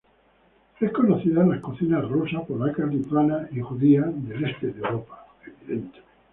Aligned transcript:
Es 0.79 0.91
conocida 0.93 1.43
en 1.43 1.51
las 1.51 1.61
cocinas 1.61 2.09
rusa, 2.09 2.43
polaca, 2.43 2.87
lituana 2.87 3.47
y 3.51 3.59
judía 3.61 4.01
del 4.01 4.45
este 4.45 4.71
de 4.73 4.79
Europa. 4.79 5.27